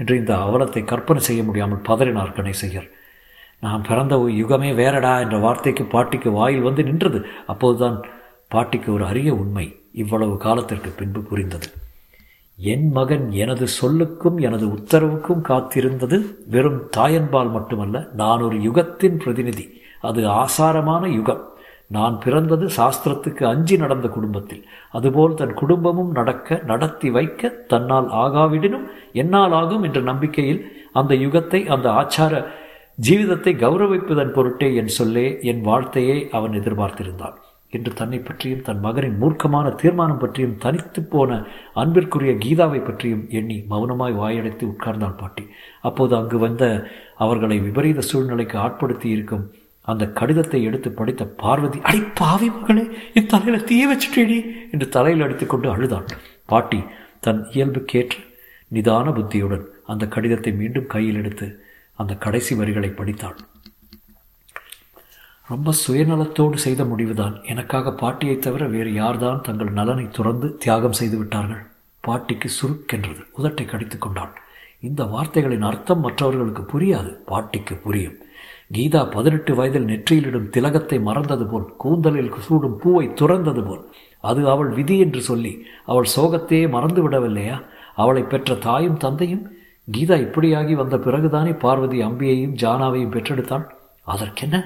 [0.00, 2.88] என்று இந்த அவலத்தை கற்பனை செய்ய முடியாமல் பதறினார் கணேசையர்
[3.60, 7.18] நான் பிறந்த யுகமே வேறடா என்ற வார்த்தைக்கு பாட்டிக்கு வாயில் வந்து நின்றது.
[7.46, 7.96] அப்போதுதான்
[8.52, 9.66] பாட்டிக்கு ஒரு அரிய உண்மை
[10.02, 11.68] இவ்வளவு காலத்திற்கு பின்பு புரிந்தது.
[12.56, 16.18] என் மகன் எனது சொல்லுக்கும் எனது உத்தரவுக்கும் காத்திருந்தது
[16.54, 19.64] வெறும் தாயன்பால் மட்டுமல்ல நான் ஒரு யுகத்தின் பிரதிநிதி.
[20.00, 21.42] அது ஆசாரமான யுகம்.
[21.96, 24.62] நான் பிறந்தது சாஸ்திரத்துக்கு அஞ்சி நடந்த குடும்பத்தில்.
[24.90, 30.60] அதுபோல் தன் குடும்பமும் நடக்க நடத்தி வைக்க தன்னால் ஆகாவிடனும் என்னால் ஆகும் என்ற நம்பிக்கையில்
[30.92, 32.32] அந்த யுகத்தை அந்த ஆச்சார
[33.08, 37.36] ஜீவிதத்தை கௌரவிப்பதன் பொருட்டே என் சொல்லே என் வாழ்த்தையே அவன் எதிர்பார்த்திருந்தான்.
[37.72, 41.38] என்று தன்னை பற்றியும் தன் மகனின் மூர்க்கமான தீர்மானம் பற்றியும் தனித்து போன
[41.74, 45.44] அன்பிற்குரிய கீதாவை பற்றியும் எண்ணி மௌனமாய் வாயடைத்து உட்கார்ந்தாள் பாட்டி.
[45.80, 46.64] அப்போது அங்கு வந்த
[47.16, 49.44] அவர்களை விபரீத சூழ்நிலைக்கு ஆட்படுத்தி இருக்கும்
[49.84, 54.36] அந்த கடிதத்தை எடுத்து படித்த பார்வதி அடி பாவி மகளே என் தலையில தீய வச்சுட்டேடி
[54.70, 56.10] என்று தலையில் அடித்துக்கொண்டு அழுதாள்
[56.46, 56.80] பாட்டி
[57.20, 58.18] தன் இயல்புக்கேற்ற
[58.70, 61.46] நிதான புத்தியுடன் அந்த கடிதத்தை மீண்டும் கையில் எடுத்து
[61.98, 63.38] அந்த கடைசி வரிகளை படித்தாள்.
[65.52, 67.34] ரொம்ப சுயநலத்தோடு செய்த முடிவுதான்.
[67.52, 71.62] எனக்காக பாட்டியை தவிர வேறு யார்தான் தங்கள் நலனை துறந்து தியாகம் செய்து விட்டார்கள்.
[72.04, 73.22] பாட்டிக்கு சுருக்கென்றது.
[73.38, 74.34] உதட்டை கடித்து கொண்டாள்
[74.88, 77.10] இந்த வார்த்தைகளின் அர்த்தம் மற்றவர்களுக்கு புரியாது.
[77.30, 78.16] பாட்டிக்கு புரியும்.
[78.76, 83.82] கீதா பதினெட்டு வயதில் நெற்றியிலிடும் திலகத்தை மறந்தது போல் கூந்தலில் சூடும் பூவை துறந்தது போல்.
[84.30, 85.52] அது அவள் விதி என்று சொல்லி
[85.90, 87.56] அவள் சோகத்தையே மறந்து விடவில்லையா
[88.02, 89.44] அவளை பெற்ற தாயும் தந்தையும்?
[89.88, 93.66] கீதா இப்படியாகி வந்த பிறகுதானே பார்வதி அம்பியையும் ஜானாவையும் பெற்றெடுத்தாள்
[94.14, 94.58] அதற்கென்ன?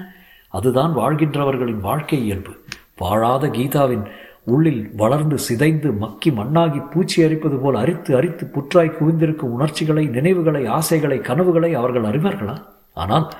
[0.49, 2.53] அதுதான் வாழ்கின்றவர்களின் வாழ்க்கை இயல்பு.
[2.97, 4.05] வாழாத கீதாவின்
[4.45, 11.19] உள்ளில் வளர்ந்து சிதைந்து மக்கி மண்ணாகி பூச்சி அரிப்பது போல் அரித்து அரித்து புற்றாய் குவிந்திருக்கும் உணர்ச்சிகளை நினைவுகளை ஆசைகளை
[11.19, 12.63] கனவுகளை அவர்கள் அறிவார்களா?
[12.93, 13.33] ஆனால்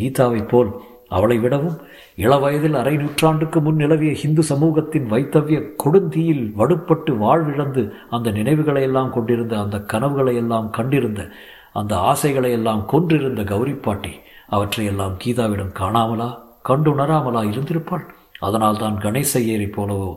[0.00, 0.70] கீதாவைப் போல்
[1.08, 1.76] அவளை விடவும்
[2.16, 9.58] இளவயதில் அரை நூற்றாண்டுக்கு முன் நிலவிய ஹிந்து சமூகத்தின் வைத்தவிய கொடுந்தீயில் வடுப்பட்டு வாழ்விழந்து அந்த நினைவுகளை எல்லாம் கொண்டிருந்த
[9.58, 11.28] அந்த கனவுகளை எல்லாம் கண்டிருந்த
[11.72, 14.10] அந்த ஆசைகளை எல்லாம் கொன்றிருந்த கௌரி பாட்டி
[14.48, 16.46] அவற்றையெல்லாம் கீதாவிடம் காணாமலா?
[16.68, 18.06] கண்டுணராமலா இருந்திருப்பாள்?
[18.46, 20.10] அதனால் தான் கணேசையரை போலவோ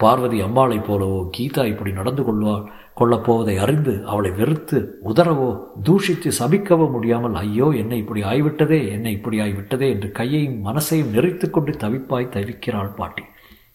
[0.00, 2.62] பார்வதி அம்பாளைப் போலவோ கீதா இப்படி நடந்து கொள்வாள்
[2.94, 4.78] கொள்ளப் போவதை அறிந்து அவளை வெறுத்து
[5.10, 5.48] உதறவோ
[5.86, 11.74] தூஷித்து சபிக்கவோ முடியாமல் ஐயோ என்னை இப்படி ஆய்விட்டதே என்னை இப்படி ஆய்விட்டதே என்று கையையும் மனசையும் நெறித்து கொண்டு
[11.84, 13.24] தவிப்பாய் தவிக்கிறாள் பாட்டி.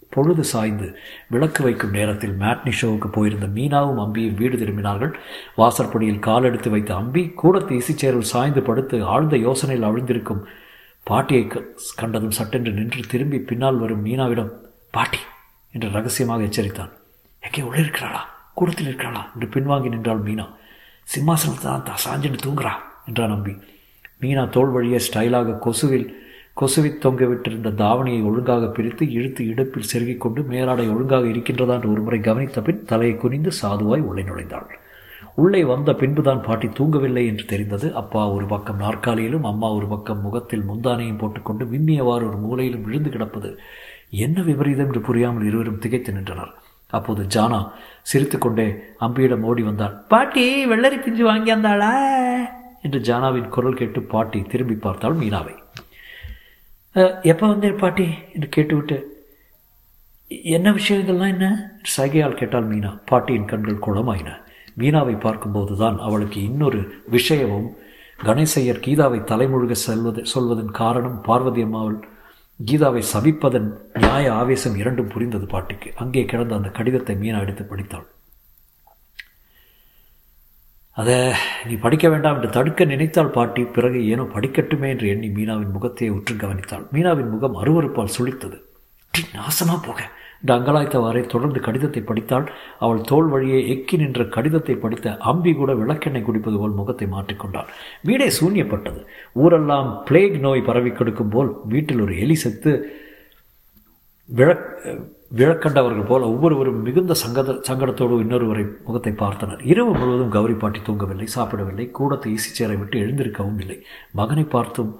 [0.10, 0.88] பொழுது சாய்ந்து
[1.29, 5.13] விளக்கு வைக்கும் நேரத்தில் மேட்னி ஷோவுக்கு போயிருந்த மீனாவும் அம்பியும் வீடு திரும்பினார்கள்.
[5.55, 10.43] வாசற்படியில் காலெடுத்து வைத்த அம்பி கூடத்து இசைச்சேரில் சாய்ந்து படுத்து ஆழ்ந்த யோசனையில் அழிந்திருக்கும்
[11.09, 11.43] பாட்டியை
[11.95, 14.51] கண்டதும் சட்டென்று நின்று திரும்பி பின்னால் வரும் மீனாவிடம்
[14.91, 15.19] பாட்டி
[15.73, 16.91] என்று ரகசியமாக எச்சரித்தான்.
[17.41, 18.21] எங்கே உள்ளே இருக்கிறாளா?
[18.53, 19.21] கூடத்தில் இருக்கிறாளா?
[19.33, 20.45] என்று பின்வாங்கி நின்றாள் மீனா.
[21.07, 22.71] சிம்மாசனத்தை தான் சாஞ்சின்னு தூங்குறா
[23.05, 23.53] என்றான் நம்பி
[24.21, 26.07] மீனா தோல் வழியே ஸ்டைலாக கொசுவில்
[26.61, 32.19] கொசுவி தொங்க விட்டிருந்த தாவணியை ஒழுங்காக பிரித்து இழுத்து இடுப்பில் செருகிக் கொண்டு மேலாடை ஒழுங்காக இருக்கின்றதா என்று ஒருமுறை
[32.19, 34.69] கவனித்த பின் தலையை குனிந்து சாதுவாய் உள்ளே நுழைந்தாள்.
[35.35, 37.93] உள்ளே வந்த பின்புதான் பாட்டி தூங்கவில்லை என்று தெரிந்தது.
[37.95, 43.59] அப்பா ஒரு பக்கம் நாற்காலியிலும் அம்மா ஒரு பக்கம் முகத்தில் முந்தானையும் போட்டுக்கொண்டு விம்மியவாறு ஒரு மூலையிலும் விழுந்து கிடப்பது
[44.09, 46.53] என்ன விபரீதம் என்று புரியாமல் இருவரும் திகைத்து நின்றனர்.
[46.87, 47.71] அப்போது ஜானா
[48.01, 49.95] சிரித்துக்கொண்டே அம்பியிடம் ஓடி வந்தாள்.
[50.07, 51.91] பாட்டி வெள்ளரி பிஞ்சு வாங்கி வந்தாளா?
[52.81, 55.55] என்று ஜானாவின் குரல் கேட்டு பாட்டி திரும்பி பார்த்தாள் மீனாவை.
[57.21, 58.07] எப்போ வந்தேன் பாட்டி?
[58.33, 59.23] என்று கேட்டுவிட்டு
[60.27, 61.71] என்ன விஷயம் இதெல்லாம் என்ன?
[61.81, 62.99] சகையால் கேட்டால் மீனா.
[63.05, 64.43] பாட்டியின் கண்கள் குளமாயின.
[64.77, 66.79] மீனாவை பார்க்கும்போதுதான் அவளுக்கு இன்னொரு
[67.15, 67.69] விஷயமும்
[68.19, 71.97] கணேசையர் கீதாவை தலைமுழுக செல்வது சொல்வதன் காரணம் பார்வதி அம்மாவள்
[72.59, 75.89] கீதாவை சபிப்பதன் நியாய ஆவேசம் இரண்டும் புரிந்தது பாட்டிக்கு.
[75.95, 78.05] அங்கே கிடந்த அந்த கடிதத்தை மீனா எடுத்து படித்தாள்.
[80.97, 81.15] அதை
[81.67, 86.35] நீ படிக்க வேண்டாம் என்று தடுக்க நினைத்தாள் பாட்டி பிறகு ஏனோ படிக்கட்டுமே என்று எண்ணி மீனாவின் முகத்தையே உற்று
[86.35, 86.85] கவனித்தாள்.
[86.93, 88.59] மீனாவின் முகம் அருவறுப்பால் சுழித்தது
[89.35, 89.99] நாசமா போக.
[90.49, 92.45] என்று தொடர்ந்து கடிதத்தை படித்தாள்.
[92.84, 97.71] அவள் தோல் வழியே எக்கி நின்ற கடிதத்தை படித்த அம்பி கூட விளக்கெண்ணெய் குடிப்பது போல் முகத்தை மாற்றிக்கொண்டாள்
[98.10, 99.01] வீடே சூன்யப்பட்டது.
[99.43, 102.73] ஊரெல்லாம் பிளேக் நோய் பரவி கொடுக்கும் போல் வீட்டில் ஒரு எலி செத்து
[104.29, 104.65] விழக்
[105.39, 109.62] விழக்கண்டவர்கள் போல ஒவ்வொருவரும் மிகுந்த சங்கத சங்கடத்தோடு இன்னொருவரை முகத்தை பார்த்தனர்.
[109.71, 113.77] இரவு முழுவதும் கௌரி பாட்டி தூங்கவில்லை சாப்பிடவில்லை கூடத்தை ஈசிச்சேரை விட்டு எழுந்திருக்கவும் இல்லை.
[114.19, 114.91] மகனை பார்த்தும்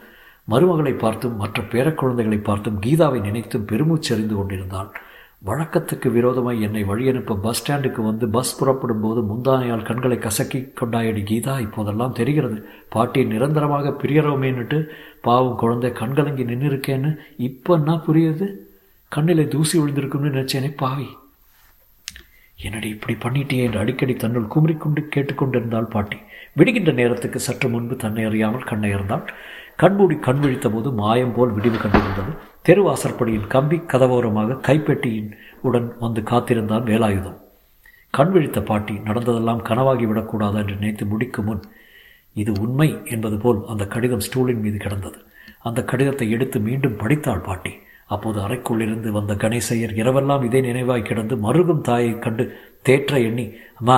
[0.54, 4.90] மருமகளை பார்த்தும் மற்ற பேரக்குழந்தைகளை பார்த்தும் கீதாவை நினைத்தும் பெருமூச்செறிந்து கொண்டிருந்தாள்.
[5.42, 11.60] வழக்கத்துக்கு விரோதமாய் என்னை வழியனுப்ப பஸ் ஸ்டாண்டுக்கு வந்து பஸ் புறப்படும் போது முந்தானையால் கண்களை கசக்கி கொண்டாயடி கீதா
[11.60, 12.58] இப்போதெல்லாம் தெரிகிறது.
[12.90, 14.88] பாட்டி நிரந்தரமாக பிரியறோமேன்னுட்டு
[15.22, 18.48] பாவம் குழந்தை கண்கலங்கி நின்று இருக்கேன்னு இப்போ என்ன புரியுது?
[19.08, 21.08] கண்ணிலே தூசி விழுந்திருக்கும்னு நினைச்சேனே பாவி.
[22.58, 26.18] என்னடி இப்படி பண்ணிட்டே என்று அடிக்கடி தன்னுள் குமரிக்கொண்டு கேட்டுக்கொண்டிருந்தாள் பாட்டி.
[26.54, 29.26] விடுகின்ற நேரத்துக்கு சற்று முன்பு தன்னை அறியாமல் கண்ணை இருந்தாள்
[29.82, 32.32] கண்மூடி கண் விழித்தபோது மாயம் போல் விடிவு கண்டிருந்தது.
[32.68, 37.40] தெருவாசற்படியின் கம்பி கதவோரமாக கைப்பெட்டியின் உடன் வந்து காத்திருந்தான் வேலாயுதம்.
[38.10, 40.58] கண் விழித்த பாட்டி நடந்ததெல்லாம் கனவாகி விடக்கூடாது?
[40.60, 41.64] என்று நினைத்து முடிக்கும் முன்
[42.34, 45.20] இது உண்மை என்பது போல் அந்த கடிதம் ஸ்டூலின் மீது கிடந்தது.
[45.60, 47.74] அந்த கடிதத்தை எடுத்து மீண்டும் படித்தாள் பாட்டி.
[48.06, 52.44] அப்போது அறைக்குள்ளிருந்து வந்த கணேசையர் இரவெல்லாம் இதே நினைவாய் கிடந்து மருகும் தாயை கண்டு
[52.90, 53.98] தேற்ற எண்ணி அம்மா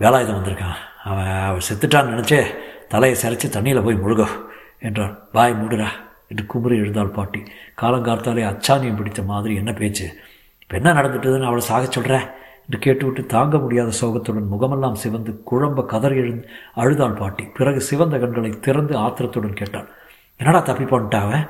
[0.00, 0.80] வேலாயுதம் வந்திருக்கான்.
[1.04, 2.40] அவன் அவள் செத்துட்டான்னு நினச்சே
[2.88, 4.34] தலையை சரித்து தண்ணியில் போய் முழுகும்
[4.78, 5.86] என்றார் வாய் மூடுறா
[6.28, 7.42] என்று குமுறி எழுந்தாள் பாட்டி.
[7.82, 10.18] காலங்கார்த்தாலே அச்சானியம் பிடித்த மாதிரி என்ன பேச்சு?
[10.62, 12.34] இப்போ என்ன நடந்துட்டுதுன்னு அவளை சாக சொல்கிற
[12.64, 17.44] என்று கேட்டுவிட்டு தாங்க முடியாத சோகத்துடன் முகமெல்லாம் சிவந்து குழம்ப கதறி எழுந்து அழுதாள் பாட்டி.
[17.44, 19.88] பிறகு சிவந்த கண்களை திறந்து ஆத்திரத்துடன் கேட்டாள்.
[20.36, 21.48] என்னடா தப்பி பண்ணிட்டாவ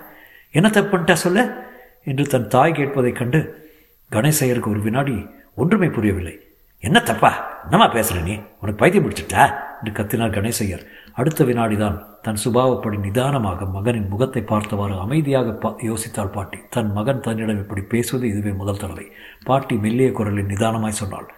[0.50, 1.64] என்ன தப்பு பண்ணிட்டா சொல்ல?
[2.04, 3.70] என்று தன் தாய் கேட்பதைக் கண்டு
[4.12, 6.40] கணேசையருக்கு ஒரு வினாடி ஒன்றுமே புரியவில்லை.
[6.78, 7.60] என்ன தப்பா?
[7.62, 8.32] என்னம்மா பேசுகிற நீ?
[8.32, 9.54] உனக்கு பைத்தியம் பிடிச்சிட்டா?
[9.84, 10.86] என்று கத்தினார் கணேசையர்.
[11.20, 16.58] அடுத்த வினாடிதான் தன் சுபாவப்படி நிதானமாக மகனின் முகத்தை பார்த்தவாறு அமைதியாக பா யோசித்தாள் பாட்டி.
[16.74, 19.06] தன் மகன் தன்னிடம் இப்படி பேசுவது இதுவே முதல் தடவை.
[19.44, 21.28] பாட்டி மெல்லிய குரலில் நிதானமாய் சொன்னாள்.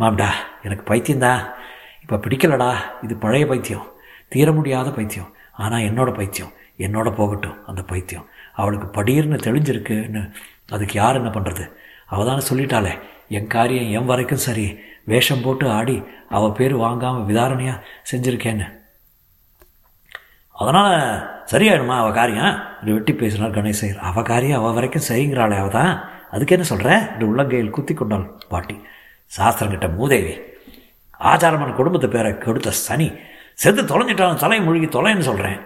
[0.00, 0.28] மாம்டா
[0.62, 1.42] எனக்கு பைத்தியம்தான்
[2.02, 2.70] இப்போ பிடிக்கலடா.
[3.02, 3.88] இது பழைய பைத்தியம்.
[4.28, 5.32] தீர முடியாத பைத்தியம்.
[5.52, 6.52] ஆனால் என்னோட பைத்தியம்.
[6.78, 8.28] என்னோட போகட்டும் அந்த பைத்தியம்.
[8.60, 10.22] அவளுக்கு படீர்னு தெளிஞ்சிருக்குன்னு
[10.74, 11.66] அதுக்கு யார் என்ன பண்ணுறது
[12.12, 12.94] அவள் தானே சொல்லிட்டாளே.
[13.28, 14.66] என் காரியம் என் வரைக்கும் சரி.
[15.12, 15.96] வேஷம் போட்டு ஆடி
[16.28, 18.66] அவள் பேர் வாங்காமல் விதாரணையாக செஞ்சுருக்கேன்னு.
[20.56, 20.96] அதனால்
[21.52, 22.52] சரியாயிடுமா அவள் காரியம்?
[22.80, 24.00] என்று வெட்டி பேசினார் கணேசையர்.
[24.08, 25.94] அவள் காரியம் அவள் வரைக்கும் சரிங்கிறாளே அவள் தான்.
[26.34, 28.76] அதுக்கு என்ன சொல்கிற என்று உள்ளங்கையில் குத்தி கொண்டாள் பாட்டி.
[29.36, 30.34] சாஸ்திரங்கிட்ட மூதேவி
[31.20, 33.06] ஆச்சாரமான குடும்பத்து பேரை கெடுத்த சனி
[33.54, 35.60] செத்து தொலைஞ்சிட்டாலும் தலை மூழ்கி தொலைன்னு சொல்கிறேன்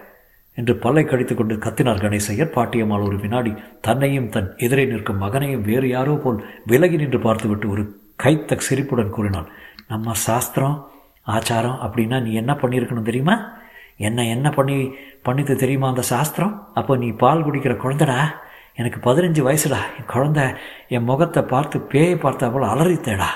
[0.57, 2.53] என்று பல்லை கடித்து கொண்டு கத்தினார் கணேசையர்.
[2.55, 7.83] பாட்டியம்மாள் ஒரு வினாடி தன்னையும் தன் எதிரே நிற்கும் மகனையும் வேறு யாரோ போல் விலகி நின்று பார்த்துவிட்டு ஒரு
[8.23, 9.47] கைத்த சிரிப்புடன் கூறினாள்.
[9.87, 10.77] நம்ம சாஸ்திரம்
[11.27, 13.37] ஆச்சாரம் அப்படின்னா நீ என்ன பண்ணியிருக்கணும் தெரியுமா?
[14.07, 14.77] என்ன என்ன பண்ணி
[15.25, 16.53] பண்ணித்து தெரியுமா அந்த சாஸ்திரம்?
[16.73, 18.19] அப்போ நீ பால் குடிக்கிற குழந்தடா.
[18.75, 19.79] எனக்கு பதினஞ்சு வயசுடா.
[19.97, 20.41] என் குழந்த
[20.87, 23.29] என் முகத்தை பார்த்து பேயை பார்த்த போல் அலறித்தேடா.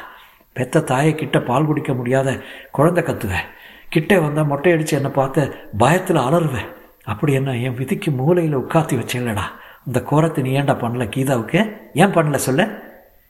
[0.58, 2.30] பெத்த தாயை கிட்ட பால் குடிக்க முடியாத
[2.71, 3.49] குழந்தை கத்துவேன்
[3.89, 5.41] கிட்டே வந்தால் மொட்டை அடித்து என்னை பார்த்து
[5.78, 6.69] பயத்தில் அலறுவேன்
[7.04, 9.45] அப்படி என்ன என் விதிக்கு மூலையில் உட்காத்தி வச்சேன்லடா.
[9.88, 11.60] இந்த கோரத்தை நீ ஏன்டா பண்ணல கீதாவுக்கு?
[11.93, 12.63] ஏன் பண்ணல சொல்ல?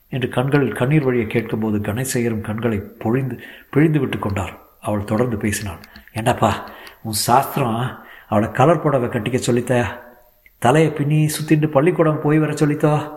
[0.10, 3.36] என்று கண்களில் கண்ணீர் வழியை கேட்கும்போது கணேசையரும் கண்களை பொழிந்து
[3.70, 4.54] பிழிந்து விட்டு கொண்டார்.
[4.82, 5.82] அவள் தொடர்ந்து பேசினாள்.
[6.14, 6.52] ஏண்டாப்பா
[7.04, 9.86] உன் சாஸ்திரம் அவளை கலர் புடவை கட்டிக்க சொல்லித்த?
[10.58, 13.12] தலையை பின்னி சுத்திட்டு பள்ளிக்கூடம் போய் வர சொல்லித்தோ?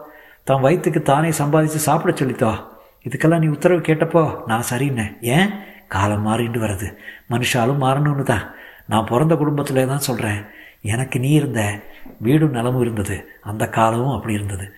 [0.44, 2.64] தன் வயிற்றுக்கு தானே சம்பாதிச்சு சாப்பிட சொல்லித்தோ?
[3.08, 5.50] இதுக்கெல்லாம் நீ உத்தரவு கேட்டப்போ நான் சரின்னேன் ஏன்?
[5.88, 6.96] காலம் மாறிண்டு வருது.
[7.30, 8.50] மனுஷாலும் மாறணும்னு தான்
[8.86, 10.44] நான் பிறந்த குடும்பத்தில் தான் சொல்கிறேன்
[10.82, 11.80] எனக்கு நீ இருந்த
[12.18, 13.38] வீடும் நிலமும் இருந்தது.
[13.42, 14.74] அந்த காலமும் அப்படி இருந்தது.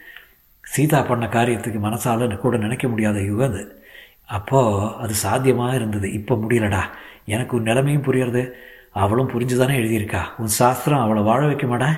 [0.61, 3.83] சீதா பண்ண காரியத்துக்கு மனசால கூட நினைக்க முடியாத யுகம் அது.
[4.25, 6.12] அப்போது அது சாத்தியமாக இருந்தது.
[6.12, 6.81] இப்போ முடியலடா.
[7.25, 8.51] எனக்கு உன் நிலைமையும் புரியறது.
[8.92, 10.20] அவளும் புரிஞ்சு தானே எழுதியிருக்கா?
[10.38, 11.96] உன் சாஸ்திரம் அவளை வாழ வைக்க மாட்டேன்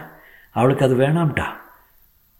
[0.50, 1.44] அவளுக்கு அது வேணாம்டா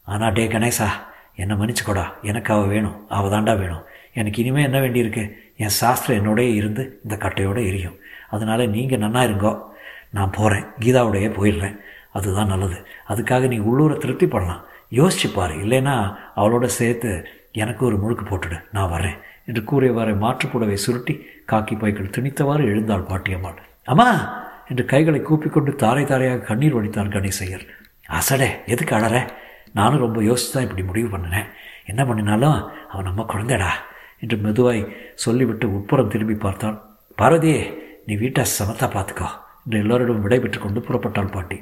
[0.03, 0.87] ஆனால் டே கணேசா
[1.35, 2.05] என்னை மன்னிச்சுக்கோடா.
[2.23, 3.09] எனக்கு அவள் வேணும்.
[3.09, 3.83] அவள் தாண்டா வேணும்.
[4.13, 5.33] எனக்கு இனிமேல் என்ன வேண்டியிருக்கு?
[5.57, 7.99] என் சாஸ்திரம் என்னோடய இருந்து இந்த கட்டையோடு எரியும்.
[8.31, 9.63] அதனால் நீங்கள் நன்னா இருங்கோ.
[10.11, 11.77] நான் போகிறேன் கீதாவோடையே போயிடுறேன்.
[12.13, 12.87] அதுதான் நல்லது.
[13.09, 18.63] அதுக்காக நீ உள்ளூரை திருப்தி பண்ணலாம் யோசிச்சு இல்லைன்னா அவளோட சேர்த்து எனக்கு ஒரு முழுக்கு போட்டுடு.
[18.73, 19.19] நான் வரேன்.
[19.47, 23.57] என்று கூறியவாறு மாற்றுப்புடவை சுருட்டி காக்கி பைக்கள் திணித்தவாறு எழுந்தாள் பாட்டியம்மாள்.
[23.91, 24.09] அம்மா!
[24.69, 27.65] என்று கைகளை கூப்பிக்கொண்டு தாரை தாரையாக கண்ணீர் வடித்தான் கணேசையர்.
[28.09, 29.31] அசடே எதுக்கு அழற?
[29.73, 31.49] நானும் ரொம்ப யோசித்து தான் இப்படி முடிவு பண்ணினேன்.
[31.87, 32.57] என்ன பண்ணினாலும்
[32.89, 33.71] அவன் நம்ம குழந்தைடா
[34.21, 34.83] என்று மெதுவாய்
[35.15, 36.77] சொல்லிவிட்டு உட்புறம் திரும்பி பார்த்தான்
[37.19, 37.61] பார்வதியே
[38.07, 39.29] நீ வீட்டை சமத்தா பார்த்துக்கோ
[39.65, 41.59] என்று எல்லோரிடம் விடைபெற்று கொண்டு புறப்பட்டாள் பாட்டி.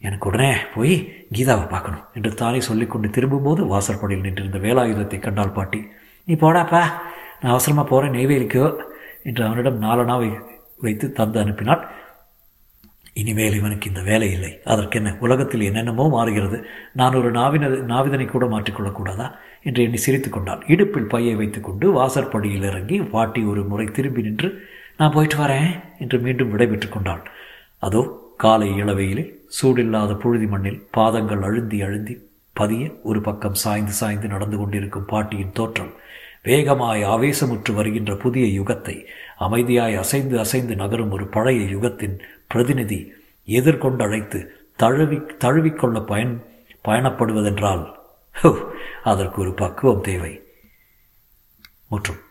[0.00, 0.94] எனக்கு உடனே போய்
[1.32, 5.80] கீதாவை பார்க்கணும் என்று தானே சொல்லிக்கொண்டு திரும்பும்போது வாசற்படியில் நின்றிருந்த வேலாயுதத்தை கண்டாள் பாட்டி.
[6.28, 6.82] நீ போடாப்பா
[7.40, 8.66] நான் அவசரமாக போகிறேன் நெய்வேலிக்கோ
[9.22, 10.28] என்று அவனிடம் நாலனாவை
[10.80, 11.82] வைத்து தந்து அனுப்பினாள்
[13.16, 14.50] இனிமேல் இவனுக்கு இந்த வேலை இல்லை.
[14.64, 15.10] அதற்கென்ன?
[15.20, 16.58] உலகத்தில் என்னென்னமோ மாறுகிறது.
[16.92, 19.26] நான் ஒரு நாவின நாவிதனை கூட மாற்றிக்கொள்ளக்கூடாதா
[19.62, 20.64] என்று எண்ணி சிரித்து கொண்டான்.
[20.66, 24.50] இடுப்பில் பையை வைத்துக்கொண்டு வாசற்படியில் இறங்கி பாட்டி ஒரு முறை திரும்பி நின்று
[24.96, 27.22] நான் போயிட்டு வரேன் என்று மீண்டும் விடைபெற்று கொண்டாள்
[27.82, 28.02] அதோ
[28.36, 29.24] காலை இளவையிலே
[29.58, 32.14] சூடில்லாத புழுதி மண்ணில் பாதங்கள் அழுந்தி அழுந்தி
[32.56, 35.92] பதிய ஒரு பக்கம் சாய்ந்து சாய்ந்து நடந்து கொண்டிருக்கும் பாட்டியின் தோற்றம்
[36.42, 38.96] வேகமாய் ஆவேசமுற்று வருகின்ற புதிய யுகத்தை
[39.40, 42.18] அமைதியாய் அசைந்து அசைந்து நகரும் ஒரு பழைய யுகத்தின்
[42.48, 43.12] பிரதிநிதி
[43.44, 46.44] எதிர்கொண்டு அழைத்து தழுவி தழுவிக்கொள்ள பயன்
[46.84, 47.94] பயணப்படுவதென்றால்
[49.02, 50.42] அதற்கு ஒரு பக்குவம் தேவை.
[51.88, 52.23] முற்றும்